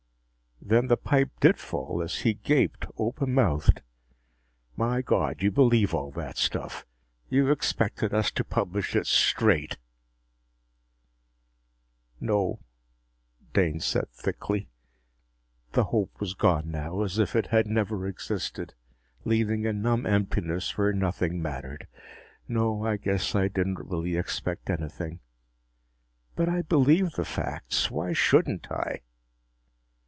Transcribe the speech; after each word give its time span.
Then 0.63 0.87
the 0.87 0.95
pipe 0.95 1.31
did 1.39 1.57
fall 1.57 2.03
as 2.03 2.19
he 2.19 2.35
gaped 2.35 2.85
open 2.95 3.33
mouthed. 3.33 3.81
"My 4.77 5.01
God, 5.01 5.41
you 5.41 5.49
believe 5.49 5.93
all 5.93 6.11
that 6.11 6.37
stuff. 6.37 6.85
You 7.29 7.49
expected 7.49 8.13
us 8.13 8.29
to 8.29 8.43
publish 8.43 8.95
it 8.95 9.07
straight!" 9.07 9.79
"No," 12.21 12.59
Dane 13.53 13.79
said 13.79 14.09
thickly. 14.11 14.69
The 15.71 15.85
hope 15.85 16.21
was 16.21 16.35
gone 16.35 16.69
now, 16.69 17.01
as 17.01 17.17
if 17.17 17.35
it 17.35 17.47
had 17.47 17.65
never 17.65 18.07
existed, 18.07 18.75
leaving 19.25 19.65
a 19.65 19.73
numb 19.73 20.05
emptiness 20.05 20.77
where 20.77 20.93
nothing 20.93 21.41
mattered. 21.41 21.87
"No, 22.47 22.85
I 22.85 22.97
guess 22.97 23.33
I 23.33 23.47
didn't 23.47 23.79
really 23.89 24.15
expect 24.15 24.69
anything. 24.69 25.21
But 26.35 26.47
I 26.47 26.61
believe 26.61 27.13
the 27.13 27.25
facts. 27.25 27.89
Why 27.89 28.13
shouldn't 28.13 28.71
I?" 28.71 29.01